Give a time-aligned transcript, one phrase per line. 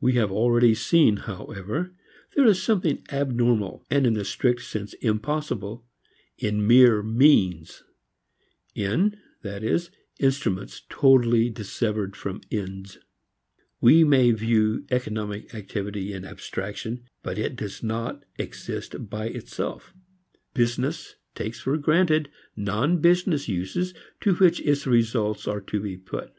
[0.00, 1.94] We have already seen, however,
[2.34, 5.84] there is something abnormal and in the strict sense impossible
[6.38, 7.82] in mere means,
[8.74, 13.00] in, that is, instruments totally dissevered from ends.
[13.82, 19.92] We may view economic activity in abstraction, but it does not exist by itself.
[20.54, 23.92] Business takes for granted non business uses
[24.22, 26.32] to which its results are to be put.